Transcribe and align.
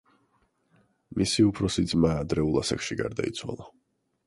მისი 1.19 1.45
უფროსი 1.49 1.85
ძმა 1.93 2.15
ადრეულ 2.23 2.59
ასაკში 2.65 3.01
გარდაიცვალა. 3.05 3.71